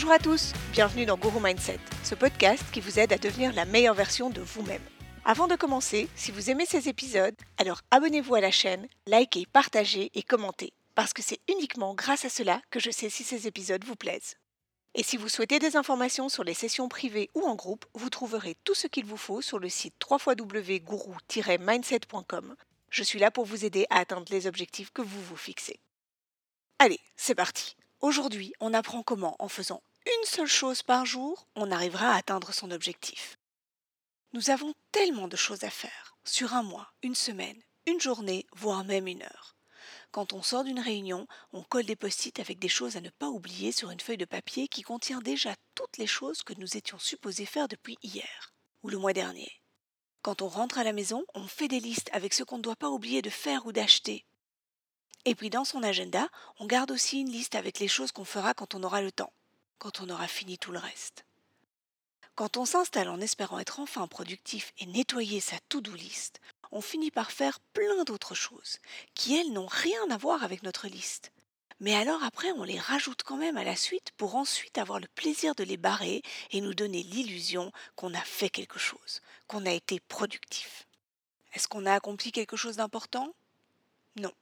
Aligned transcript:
Bonjour 0.00 0.14
à 0.14 0.18
tous, 0.18 0.54
bienvenue 0.72 1.04
dans 1.04 1.18
Guru 1.18 1.42
Mindset, 1.42 1.78
ce 2.04 2.14
podcast 2.14 2.64
qui 2.72 2.80
vous 2.80 2.98
aide 2.98 3.12
à 3.12 3.18
devenir 3.18 3.52
la 3.52 3.66
meilleure 3.66 3.92
version 3.92 4.30
de 4.30 4.40
vous-même. 4.40 4.80
Avant 5.26 5.46
de 5.46 5.56
commencer, 5.56 6.08
si 6.16 6.30
vous 6.30 6.48
aimez 6.48 6.64
ces 6.64 6.88
épisodes, 6.88 7.34
alors 7.58 7.82
abonnez-vous 7.90 8.34
à 8.34 8.40
la 8.40 8.50
chaîne, 8.50 8.88
likez, 9.06 9.44
partagez 9.52 10.10
et 10.14 10.22
commentez, 10.22 10.72
parce 10.94 11.12
que 11.12 11.20
c'est 11.20 11.40
uniquement 11.50 11.92
grâce 11.92 12.24
à 12.24 12.30
cela 12.30 12.62
que 12.70 12.80
je 12.80 12.90
sais 12.90 13.10
si 13.10 13.24
ces 13.24 13.46
épisodes 13.46 13.84
vous 13.84 13.94
plaisent. 13.94 14.38
Et 14.94 15.02
si 15.02 15.18
vous 15.18 15.28
souhaitez 15.28 15.58
des 15.58 15.76
informations 15.76 16.30
sur 16.30 16.44
les 16.44 16.54
sessions 16.54 16.88
privées 16.88 17.28
ou 17.34 17.42
en 17.42 17.54
groupe, 17.54 17.84
vous 17.92 18.08
trouverez 18.08 18.56
tout 18.64 18.74
ce 18.74 18.86
qu'il 18.86 19.04
vous 19.04 19.18
faut 19.18 19.42
sur 19.42 19.58
le 19.58 19.68
site 19.68 19.96
www.guru-mindset.com. 20.10 22.56
Je 22.88 23.02
suis 23.02 23.18
là 23.18 23.30
pour 23.30 23.44
vous 23.44 23.66
aider 23.66 23.84
à 23.90 23.98
atteindre 23.98 24.24
les 24.30 24.46
objectifs 24.46 24.94
que 24.94 25.02
vous 25.02 25.20
vous 25.20 25.36
fixez. 25.36 25.78
Allez, 26.78 27.00
c'est 27.16 27.34
parti. 27.34 27.76
Aujourd'hui, 28.00 28.54
on 28.60 28.72
apprend 28.72 29.02
comment, 29.02 29.36
en 29.40 29.48
faisant 29.48 29.82
une 30.06 30.24
seule 30.24 30.46
chose 30.46 30.82
par 30.82 31.04
jour, 31.04 31.46
on 31.56 31.70
arrivera 31.70 32.12
à 32.12 32.16
atteindre 32.16 32.52
son 32.52 32.70
objectif. 32.70 33.36
Nous 34.32 34.50
avons 34.50 34.72
tellement 34.92 35.28
de 35.28 35.36
choses 35.36 35.64
à 35.64 35.70
faire, 35.70 36.16
sur 36.24 36.54
un 36.54 36.62
mois, 36.62 36.92
une 37.02 37.14
semaine, 37.14 37.60
une 37.86 38.00
journée, 38.00 38.46
voire 38.54 38.84
même 38.84 39.06
une 39.06 39.22
heure. 39.22 39.56
Quand 40.10 40.32
on 40.32 40.42
sort 40.42 40.64
d'une 40.64 40.80
réunion, 40.80 41.26
on 41.52 41.62
colle 41.62 41.84
des 41.84 41.96
post-it 41.96 42.40
avec 42.40 42.58
des 42.58 42.68
choses 42.68 42.96
à 42.96 43.00
ne 43.00 43.10
pas 43.10 43.28
oublier 43.28 43.72
sur 43.72 43.90
une 43.90 44.00
feuille 44.00 44.16
de 44.16 44.24
papier 44.24 44.68
qui 44.68 44.82
contient 44.82 45.20
déjà 45.20 45.54
toutes 45.74 45.98
les 45.98 46.06
choses 46.06 46.42
que 46.42 46.54
nous 46.54 46.76
étions 46.76 46.98
supposés 46.98 47.46
faire 47.46 47.68
depuis 47.68 47.96
hier 48.02 48.54
ou 48.82 48.88
le 48.88 48.98
mois 48.98 49.12
dernier. 49.12 49.62
Quand 50.22 50.42
on 50.42 50.48
rentre 50.48 50.78
à 50.78 50.84
la 50.84 50.92
maison, 50.92 51.24
on 51.34 51.46
fait 51.46 51.68
des 51.68 51.80
listes 51.80 52.10
avec 52.12 52.34
ce 52.34 52.42
qu'on 52.42 52.58
ne 52.58 52.62
doit 52.62 52.76
pas 52.76 52.90
oublier 52.90 53.22
de 53.22 53.30
faire 53.30 53.66
ou 53.66 53.72
d'acheter. 53.72 54.24
Et 55.24 55.34
puis 55.34 55.50
dans 55.50 55.64
son 55.64 55.82
agenda, 55.82 56.28
on 56.58 56.66
garde 56.66 56.90
aussi 56.90 57.20
une 57.20 57.30
liste 57.30 57.54
avec 57.54 57.78
les 57.78 57.88
choses 57.88 58.12
qu'on 58.12 58.24
fera 58.24 58.54
quand 58.54 58.74
on 58.74 58.82
aura 58.82 59.02
le 59.02 59.12
temps, 59.12 59.32
quand 59.80 60.00
on 60.00 60.10
aura 60.10 60.28
fini 60.28 60.58
tout 60.58 60.70
le 60.70 60.78
reste. 60.78 61.24
Quand 62.36 62.56
on 62.56 62.64
s'installe 62.64 63.08
en 63.08 63.20
espérant 63.20 63.58
être 63.58 63.80
enfin 63.80 64.06
productif 64.06 64.72
et 64.78 64.86
nettoyer 64.86 65.40
sa 65.40 65.58
to-do 65.68 65.92
list, 65.92 66.40
on 66.70 66.80
finit 66.80 67.10
par 67.10 67.32
faire 67.32 67.58
plein 67.72 68.04
d'autres 68.04 68.36
choses, 68.36 68.78
qui 69.14 69.36
elles 69.36 69.52
n'ont 69.52 69.66
rien 69.66 70.08
à 70.10 70.18
voir 70.18 70.44
avec 70.44 70.62
notre 70.62 70.86
liste. 70.86 71.32
Mais 71.80 71.94
alors 71.94 72.22
après, 72.22 72.52
on 72.52 72.62
les 72.62 72.78
rajoute 72.78 73.22
quand 73.22 73.38
même 73.38 73.56
à 73.56 73.64
la 73.64 73.74
suite 73.74 74.12
pour 74.18 74.36
ensuite 74.36 74.76
avoir 74.76 75.00
le 75.00 75.08
plaisir 75.08 75.54
de 75.54 75.64
les 75.64 75.78
barrer 75.78 76.22
et 76.50 76.60
nous 76.60 76.74
donner 76.74 77.02
l'illusion 77.02 77.72
qu'on 77.96 78.12
a 78.12 78.20
fait 78.20 78.50
quelque 78.50 78.78
chose, 78.78 79.22
qu'on 79.48 79.64
a 79.64 79.72
été 79.72 79.98
productif. 79.98 80.86
Est-ce 81.54 81.68
qu'on 81.68 81.86
a 81.86 81.94
accompli 81.94 82.32
quelque 82.32 82.56
chose 82.56 82.76
d'important? 82.76 83.32
Non. 84.16 84.32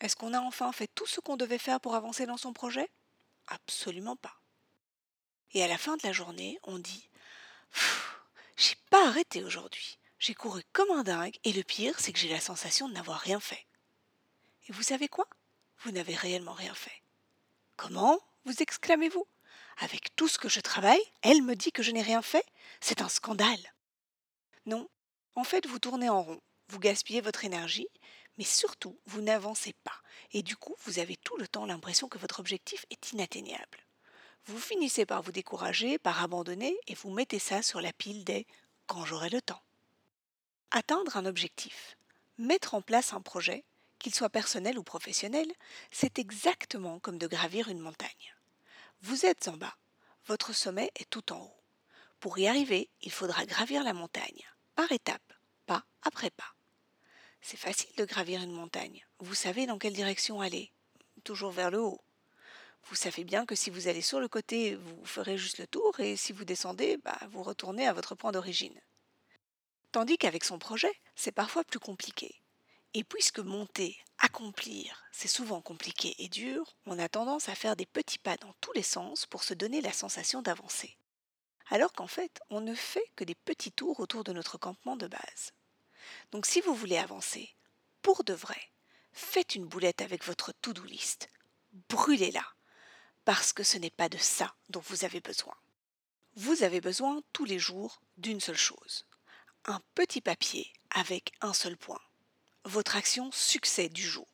Est-ce 0.00 0.14
qu'on 0.14 0.34
a 0.34 0.40
enfin 0.40 0.70
fait 0.70 0.88
tout 0.94 1.06
ce 1.06 1.20
qu'on 1.20 1.36
devait 1.36 1.58
faire 1.58 1.80
pour 1.80 1.96
avancer 1.96 2.26
dans 2.26 2.36
son 2.36 2.52
projet? 2.52 2.88
Absolument 3.48 4.16
pas. 4.16 4.40
Et 5.52 5.62
à 5.62 5.68
la 5.68 5.78
fin 5.78 5.96
de 5.96 6.02
la 6.04 6.12
journée, 6.12 6.58
on 6.64 6.78
dit 6.78 7.08
J'ai 8.56 8.74
pas 8.90 9.08
arrêté 9.08 9.44
aujourd'hui. 9.44 9.98
J'ai 10.18 10.34
couru 10.34 10.62
comme 10.72 10.90
un 10.90 11.02
dingue 11.02 11.38
et 11.44 11.52
le 11.52 11.62
pire, 11.62 11.98
c'est 11.98 12.12
que 12.12 12.18
j'ai 12.18 12.28
la 12.28 12.40
sensation 12.40 12.88
de 12.88 12.94
n'avoir 12.94 13.20
rien 13.20 13.40
fait. 13.40 13.66
Et 14.68 14.72
vous 14.72 14.82
savez 14.82 15.08
quoi? 15.08 15.26
Vous 15.80 15.90
n'avez 15.90 16.14
réellement 16.14 16.54
rien 16.54 16.74
fait. 16.74 17.02
Comment? 17.76 18.18
Vous 18.44 18.62
exclamez-vous 18.62 19.26
Avec 19.78 20.14
tout 20.16 20.28
ce 20.28 20.38
que 20.38 20.48
je 20.48 20.60
travaille, 20.60 21.02
elle 21.22 21.42
me 21.42 21.54
dit 21.54 21.72
que 21.72 21.82
je 21.82 21.90
n'ai 21.90 22.02
rien 22.02 22.22
fait? 22.22 22.46
C'est 22.80 23.02
un 23.02 23.08
scandale. 23.08 23.74
Non, 24.66 24.88
en 25.34 25.44
fait, 25.44 25.66
vous 25.66 25.78
tournez 25.78 26.08
en 26.08 26.22
rond, 26.22 26.40
vous 26.68 26.78
gaspillez 26.78 27.20
votre 27.20 27.44
énergie, 27.44 27.88
mais 28.38 28.44
surtout, 28.44 28.98
vous 29.06 29.20
n'avancez 29.20 29.74
pas, 29.84 30.00
et 30.34 30.42
du 30.42 30.56
coup, 30.56 30.74
vous 30.84 30.98
avez 30.98 31.16
tout 31.16 31.36
le 31.36 31.48
temps 31.48 31.64
l'impression 31.64 32.08
que 32.08 32.18
votre 32.18 32.40
objectif 32.40 32.84
est 32.90 33.12
inatteignable. 33.12 33.78
Vous 34.46 34.58
finissez 34.58 35.06
par 35.06 35.22
vous 35.22 35.32
décourager, 35.32 35.96
par 35.96 36.22
abandonner, 36.22 36.76
et 36.88 36.94
vous 36.94 37.10
mettez 37.10 37.38
ça 37.38 37.62
sur 37.62 37.80
la 37.80 37.92
pile 37.92 38.24
des 38.24 38.46
quand 38.86 39.04
j'aurai 39.04 39.30
le 39.30 39.40
temps. 39.40 39.62
Atteindre 40.72 41.16
un 41.16 41.24
objectif, 41.24 41.96
mettre 42.36 42.74
en 42.74 42.82
place 42.82 43.12
un 43.12 43.20
projet, 43.20 43.64
qu'il 44.00 44.12
soit 44.12 44.28
personnel 44.28 44.76
ou 44.76 44.82
professionnel, 44.82 45.50
c'est 45.92 46.18
exactement 46.18 46.98
comme 46.98 47.16
de 47.16 47.28
gravir 47.28 47.68
une 47.68 47.78
montagne. 47.78 48.34
Vous 49.02 49.24
êtes 49.24 49.46
en 49.46 49.56
bas, 49.56 49.76
votre 50.26 50.52
sommet 50.52 50.90
est 50.96 51.08
tout 51.08 51.32
en 51.32 51.42
haut. 51.42 51.60
Pour 52.18 52.38
y 52.38 52.48
arriver, 52.48 52.90
il 53.02 53.12
faudra 53.12 53.46
gravir 53.46 53.84
la 53.84 53.92
montagne, 53.92 54.44
par 54.74 54.90
étapes, 54.90 55.32
pas 55.64 55.84
après 56.02 56.30
pas. 56.30 56.54
C'est 57.46 57.58
facile 57.58 57.94
de 57.98 58.06
gravir 58.06 58.40
une 58.40 58.52
montagne. 58.52 59.04
Vous 59.18 59.34
savez 59.34 59.66
dans 59.66 59.78
quelle 59.78 59.92
direction 59.92 60.40
aller. 60.40 60.72
Toujours 61.24 61.50
vers 61.50 61.70
le 61.70 61.78
haut. 61.78 62.00
Vous 62.84 62.94
savez 62.94 63.22
bien 63.22 63.44
que 63.44 63.54
si 63.54 63.68
vous 63.68 63.86
allez 63.86 64.00
sur 64.00 64.18
le 64.18 64.28
côté, 64.28 64.76
vous 64.76 65.04
ferez 65.04 65.36
juste 65.36 65.58
le 65.58 65.66
tour, 65.66 66.00
et 66.00 66.16
si 66.16 66.32
vous 66.32 66.46
descendez, 66.46 66.96
bah, 66.96 67.18
vous 67.28 67.42
retournez 67.42 67.86
à 67.86 67.92
votre 67.92 68.14
point 68.14 68.32
d'origine. 68.32 68.80
Tandis 69.92 70.16
qu'avec 70.16 70.42
son 70.42 70.58
projet, 70.58 70.90
c'est 71.16 71.32
parfois 71.32 71.64
plus 71.64 71.78
compliqué. 71.78 72.40
Et 72.94 73.04
puisque 73.04 73.40
monter, 73.40 73.98
accomplir, 74.16 75.04
c'est 75.12 75.28
souvent 75.28 75.60
compliqué 75.60 76.14
et 76.20 76.30
dur, 76.30 76.78
on 76.86 76.98
a 76.98 77.10
tendance 77.10 77.50
à 77.50 77.54
faire 77.54 77.76
des 77.76 77.84
petits 77.84 78.18
pas 78.18 78.38
dans 78.38 78.54
tous 78.62 78.72
les 78.72 78.82
sens 78.82 79.26
pour 79.26 79.44
se 79.44 79.52
donner 79.52 79.82
la 79.82 79.92
sensation 79.92 80.40
d'avancer. 80.40 80.96
Alors 81.68 81.92
qu'en 81.92 82.06
fait, 82.06 82.40
on 82.48 82.62
ne 82.62 82.74
fait 82.74 83.12
que 83.16 83.24
des 83.24 83.34
petits 83.34 83.72
tours 83.72 84.00
autour 84.00 84.24
de 84.24 84.32
notre 84.32 84.56
campement 84.56 84.96
de 84.96 85.08
base. 85.08 85.52
Donc 86.32 86.46
si 86.46 86.60
vous 86.60 86.74
voulez 86.74 86.98
avancer, 86.98 87.54
pour 88.02 88.24
de 88.24 88.34
vrai, 88.34 88.60
faites 89.12 89.54
une 89.54 89.66
boulette 89.66 90.02
avec 90.02 90.24
votre 90.24 90.52
to-do 90.60 90.84
list. 90.84 91.28
Brûlez-la. 91.88 92.44
Parce 93.24 93.52
que 93.52 93.62
ce 93.62 93.78
n'est 93.78 93.90
pas 93.90 94.08
de 94.08 94.18
ça 94.18 94.54
dont 94.68 94.82
vous 94.88 95.04
avez 95.04 95.20
besoin. 95.20 95.54
Vous 96.36 96.62
avez 96.62 96.80
besoin 96.80 97.22
tous 97.32 97.44
les 97.44 97.58
jours 97.58 98.02
d'une 98.18 98.40
seule 98.40 98.56
chose 98.56 99.06
un 99.66 99.80
petit 99.94 100.20
papier 100.20 100.72
avec 100.90 101.32
un 101.40 101.52
seul 101.52 101.76
point. 101.76 102.00
Votre 102.64 102.96
action 102.96 103.30
succès 103.32 103.88
du 103.88 104.02
jour. 104.02 104.28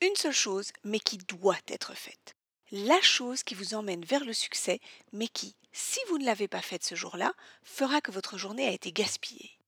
Une 0.00 0.16
seule 0.16 0.32
chose, 0.32 0.72
mais 0.84 0.98
qui 0.98 1.18
doit 1.18 1.58
être 1.68 1.94
faite. 1.94 2.34
La 2.70 3.00
chose 3.02 3.42
qui 3.42 3.54
vous 3.54 3.74
emmène 3.74 4.04
vers 4.04 4.24
le 4.24 4.32
succès, 4.32 4.80
mais 5.12 5.28
qui, 5.28 5.54
si 5.72 6.00
vous 6.08 6.18
ne 6.18 6.24
l'avez 6.24 6.48
pas 6.48 6.62
faite 6.62 6.84
ce 6.84 6.94
jour-là, 6.94 7.32
fera 7.62 8.00
que 8.00 8.10
votre 8.10 8.38
journée 8.38 8.66
a 8.66 8.72
été 8.72 8.92
gaspillée. 8.92 9.58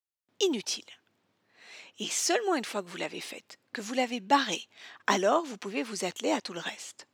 Inutile. 0.45 0.85
Et 1.99 2.09
seulement 2.09 2.55
une 2.55 2.65
fois 2.65 2.83
que 2.83 2.89
vous 2.89 2.97
l'avez 2.97 3.21
faite, 3.21 3.59
que 3.73 3.81
vous 3.81 3.95
l'avez 3.95 4.21
barrée, 4.21 4.69
alors 5.07 5.45
vous 5.45 5.57
pouvez 5.57 5.83
vous 5.83 6.05
atteler 6.05 6.33
à 6.33 6.41
tout 6.41 6.53
le 6.53 6.61
reste. 6.61 7.07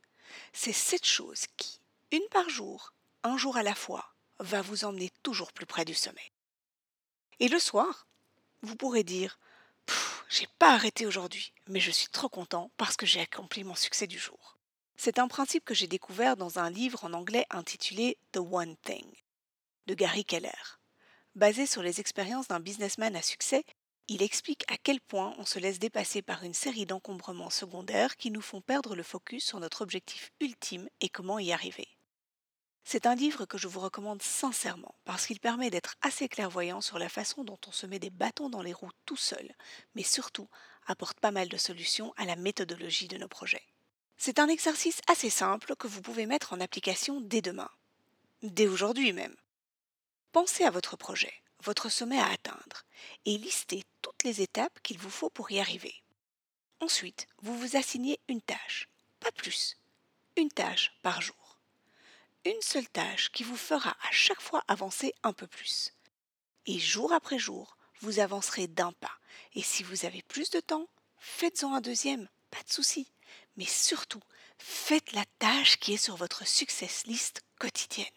C'est 0.53 0.73
cette 0.73 1.05
chose 1.05 1.45
qui, 1.55 1.79
une 2.11 2.27
par 2.31 2.49
jour, 2.49 2.93
un 3.23 3.37
jour 3.37 3.57
à 3.57 3.63
la 3.63 3.75
fois, 3.75 4.13
va 4.39 4.61
vous 4.61 4.83
emmener 4.83 5.11
toujours 5.23 5.53
plus 5.53 5.65
près 5.65 5.85
du 5.85 5.93
sommet. 5.93 6.31
Et 7.39 7.47
le 7.47 7.59
soir, 7.59 8.07
vous 8.63 8.75
pourrez 8.75 9.03
dire 9.03 9.39
J'ai 10.29 10.47
pas 10.59 10.73
arrêté 10.73 11.05
aujourd'hui, 11.05 11.53
mais 11.67 11.79
je 11.79 11.91
suis 11.91 12.09
trop 12.09 12.29
content 12.29 12.71
parce 12.77 12.97
que 12.97 13.05
j'ai 13.05 13.21
accompli 13.21 13.63
mon 13.63 13.75
succès 13.75 14.07
du 14.07 14.19
jour. 14.19 14.57
C'est 14.97 15.19
un 15.19 15.27
principe 15.27 15.63
que 15.63 15.73
j'ai 15.73 15.87
découvert 15.87 16.37
dans 16.37 16.59
un 16.59 16.69
livre 16.69 17.05
en 17.05 17.13
anglais 17.13 17.45
intitulé 17.49 18.17
The 18.33 18.37
One 18.37 18.75
Thing 18.77 19.09
de 19.87 19.93
Gary 19.93 20.25
Keller. 20.25 20.80
Basé 21.35 21.65
sur 21.65 21.81
les 21.81 22.01
expériences 22.01 22.49
d'un 22.49 22.59
businessman 22.59 23.15
à 23.15 23.21
succès, 23.21 23.63
il 24.09 24.21
explique 24.21 24.69
à 24.69 24.75
quel 24.75 24.99
point 24.99 25.33
on 25.37 25.45
se 25.45 25.59
laisse 25.59 25.79
dépasser 25.79 26.21
par 26.21 26.43
une 26.43 26.53
série 26.53 26.85
d'encombrements 26.85 27.49
secondaires 27.49 28.17
qui 28.17 28.31
nous 28.31 28.41
font 28.41 28.59
perdre 28.59 28.97
le 28.97 29.03
focus 29.03 29.45
sur 29.45 29.61
notre 29.61 29.81
objectif 29.81 30.33
ultime 30.41 30.89
et 30.99 31.07
comment 31.07 31.39
y 31.39 31.53
arriver. 31.53 31.87
C'est 32.83 33.05
un 33.05 33.15
livre 33.15 33.45
que 33.45 33.57
je 33.57 33.69
vous 33.69 33.79
recommande 33.79 34.21
sincèrement 34.21 34.93
parce 35.05 35.25
qu'il 35.25 35.39
permet 35.39 35.69
d'être 35.69 35.95
assez 36.01 36.27
clairvoyant 36.27 36.81
sur 36.81 36.99
la 36.99 37.07
façon 37.07 37.45
dont 37.45 37.59
on 37.65 37.71
se 37.71 37.85
met 37.85 37.99
des 37.99 38.09
bâtons 38.09 38.49
dans 38.49 38.61
les 38.61 38.73
roues 38.73 38.91
tout 39.05 39.15
seul, 39.15 39.55
mais 39.95 40.03
surtout 40.03 40.49
apporte 40.85 41.21
pas 41.21 41.31
mal 41.31 41.47
de 41.47 41.57
solutions 41.57 42.13
à 42.17 42.25
la 42.25 42.35
méthodologie 42.35 43.07
de 43.07 43.17
nos 43.17 43.29
projets. 43.29 43.63
C'est 44.17 44.39
un 44.39 44.49
exercice 44.49 44.99
assez 45.07 45.29
simple 45.29 45.77
que 45.77 45.87
vous 45.87 46.01
pouvez 46.01 46.25
mettre 46.25 46.51
en 46.51 46.59
application 46.59 47.21
dès 47.21 47.41
demain, 47.41 47.69
dès 48.43 48.67
aujourd'hui 48.67 49.13
même. 49.13 49.35
Pensez 50.31 50.63
à 50.63 50.71
votre 50.71 50.95
projet, 50.95 51.33
votre 51.63 51.89
sommet 51.89 52.19
à 52.19 52.27
atteindre, 52.27 52.83
et 53.25 53.37
listez 53.37 53.83
toutes 54.01 54.23
les 54.23 54.41
étapes 54.41 54.79
qu'il 54.81 54.97
vous 54.97 55.09
faut 55.09 55.29
pour 55.29 55.51
y 55.51 55.59
arriver. 55.59 55.95
Ensuite, 56.79 57.27
vous 57.41 57.57
vous 57.57 57.75
assignez 57.75 58.19
une 58.27 58.41
tâche, 58.41 58.89
pas 59.19 59.31
plus, 59.31 59.77
une 60.37 60.49
tâche 60.49 60.93
par 61.03 61.21
jour 61.21 61.41
une 62.45 62.61
seule 62.61 62.87
tâche 62.89 63.31
qui 63.31 63.43
vous 63.43 63.57
fera 63.57 63.91
à 63.91 64.11
chaque 64.11 64.41
fois 64.41 64.63
avancer 64.67 65.13
un 65.23 65.33
peu 65.33 65.47
plus. 65.47 65.93
Et 66.65 66.79
jour 66.79 67.13
après 67.13 67.39
jour, 67.39 67.77
vous 67.99 68.19
avancerez 68.19 68.67
d'un 68.67 68.93
pas. 68.93 69.17
Et 69.53 69.61
si 69.61 69.83
vous 69.83 70.05
avez 70.05 70.21
plus 70.23 70.49
de 70.49 70.59
temps, 70.59 70.87
faites-en 71.19 71.73
un 71.73 71.81
deuxième, 71.81 72.27
pas 72.49 72.63
de 72.63 72.71
souci. 72.71 73.11
Mais 73.57 73.65
surtout, 73.65 74.21
faites 74.57 75.11
la 75.13 75.25
tâche 75.39 75.77
qui 75.77 75.93
est 75.93 76.03
sur 76.03 76.15
votre 76.15 76.47
success 76.47 77.05
list 77.05 77.41
quotidienne. 77.59 78.07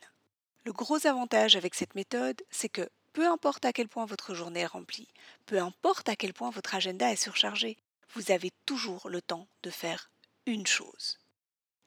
Le 0.65 0.73
gros 0.73 1.07
avantage 1.07 1.57
avec 1.57 1.75
cette 1.75 1.95
méthode, 1.95 2.41
c'est 2.51 2.71
que 2.71 2.89
peu 3.13 3.29
importe 3.29 3.67
à 3.67 3.73
quel 3.75 3.87
point 3.87 4.07
votre 4.07 4.35
journée 4.35 4.61
est 4.61 4.67
remplie, 4.67 5.09
peu 5.45 5.61
importe 5.61 6.09
à 6.09 6.17
quel 6.17 6.33
point 6.33 6.49
votre 6.49 6.75
agenda 6.75 7.13
est 7.13 7.23
surchargé, 7.23 7.77
vous 8.15 8.31
avez 8.31 8.51
toujours 8.65 9.11
le 9.11 9.21
temps 9.21 9.47
de 9.63 9.71
faire 9.71 10.11
une 10.47 10.67
chose. 10.67 11.19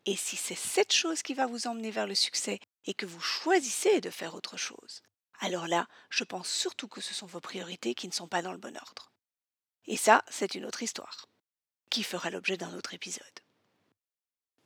Et 0.05 0.15
si 0.15 0.35
c'est 0.35 0.55
cette 0.55 0.93
chose 0.93 1.23
qui 1.23 1.33
va 1.33 1.47
vous 1.47 1.65
emmener 1.65 1.89
vers 1.89 2.05
le 2.05 2.13
succès 2.13 2.59
et 2.85 2.93
que 2.93 3.07
vous 3.07 3.19
choisissez 3.19 3.99
de 3.99 4.11
faire 4.11 4.35
autre 4.35 4.57
chose, 4.57 5.01
alors 5.39 5.67
là, 5.67 5.87
je 6.11 6.23
pense 6.23 6.47
surtout 6.47 6.87
que 6.87 7.01
ce 7.01 7.15
sont 7.15 7.25
vos 7.25 7.41
priorités 7.41 7.95
qui 7.95 8.07
ne 8.07 8.13
sont 8.13 8.27
pas 8.27 8.43
dans 8.43 8.51
le 8.51 8.57
bon 8.59 8.77
ordre. 8.77 9.11
Et 9.87 9.97
ça, 9.97 10.23
c'est 10.29 10.53
une 10.53 10.65
autre 10.65 10.83
histoire, 10.83 11.27
qui 11.89 12.03
fera 12.03 12.29
l'objet 12.29 12.57
d'un 12.57 12.73
autre 12.75 12.93
épisode. 12.93 13.25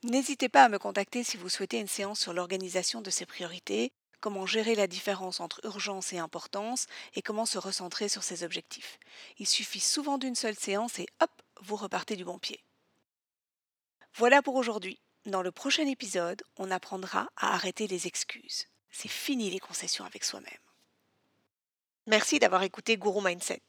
N'hésitez 0.04 0.48
pas 0.48 0.64
à 0.64 0.68
me 0.68 0.78
contacter 0.78 1.24
si 1.24 1.36
vous 1.36 1.48
souhaitez 1.48 1.78
une 1.78 1.88
séance 1.88 2.20
sur 2.20 2.32
l'organisation 2.32 3.00
de 3.00 3.10
ces 3.10 3.24
priorités, 3.24 3.92
comment 4.22 4.46
gérer 4.46 4.74
la 4.74 4.86
différence 4.86 5.40
entre 5.40 5.60
urgence 5.64 6.14
et 6.14 6.18
importance 6.18 6.86
et 7.14 7.22
comment 7.22 7.44
se 7.44 7.58
recentrer 7.58 8.08
sur 8.08 8.22
ses 8.22 8.44
objectifs. 8.44 8.98
Il 9.38 9.46
suffit 9.46 9.80
souvent 9.80 10.16
d'une 10.16 10.36
seule 10.36 10.54
séance 10.54 10.98
et 11.00 11.06
hop, 11.20 11.30
vous 11.60 11.76
repartez 11.76 12.16
du 12.16 12.24
bon 12.24 12.38
pied. 12.38 12.64
Voilà 14.14 14.40
pour 14.40 14.54
aujourd'hui. 14.54 15.00
Dans 15.26 15.42
le 15.42 15.52
prochain 15.52 15.86
épisode, 15.86 16.42
on 16.56 16.70
apprendra 16.70 17.28
à 17.36 17.54
arrêter 17.54 17.86
les 17.86 18.06
excuses. 18.06 18.66
C'est 18.90 19.08
fini 19.08 19.50
les 19.50 19.60
concessions 19.60 20.04
avec 20.04 20.24
soi-même. 20.24 20.52
Merci 22.06 22.38
d'avoir 22.38 22.62
écouté 22.62 22.96
Guru 22.96 23.22
Mindset. 23.22 23.62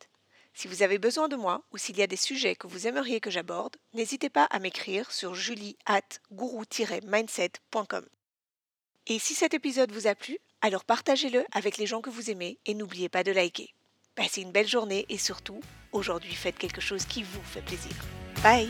Si 0.53 0.67
vous 0.67 0.83
avez 0.83 0.99
besoin 0.99 1.29
de 1.29 1.35
moi 1.35 1.63
ou 1.71 1.77
s'il 1.77 1.97
y 1.97 2.03
a 2.03 2.07
des 2.07 2.15
sujets 2.15 2.55
que 2.55 2.67
vous 2.67 2.85
aimeriez 2.85 3.19
que 3.19 3.31
j'aborde, 3.31 3.77
n'hésitez 3.93 4.29
pas 4.29 4.45
à 4.45 4.59
m'écrire 4.59 5.11
sur 5.11 5.33
julie 5.33 5.77
at 5.85 6.01
mindsetcom 6.31 8.07
Et 9.07 9.19
si 9.19 9.33
cet 9.33 9.53
épisode 9.53 9.91
vous 9.91 10.07
a 10.07 10.15
plu, 10.15 10.37
alors 10.61 10.85
partagez-le 10.85 11.43
avec 11.51 11.77
les 11.77 11.85
gens 11.85 11.99
que 11.99 12.09
vous 12.09 12.29
aimez 12.29 12.59
et 12.65 12.73
n'oubliez 12.73 13.09
pas 13.09 13.23
de 13.23 13.33
liker. 13.33 13.73
Passez 14.15 14.41
une 14.41 14.53
belle 14.53 14.67
journée 14.67 15.05
et 15.09 15.17
surtout, 15.17 15.59
aujourd'hui 15.91 16.33
faites 16.33 16.57
quelque 16.57 16.79
chose 16.79 17.05
qui 17.05 17.23
vous 17.23 17.43
fait 17.43 17.65
plaisir. 17.65 17.91
Bye 18.41 18.69